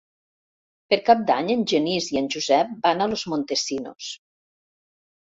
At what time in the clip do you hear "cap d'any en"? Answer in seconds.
1.09-1.61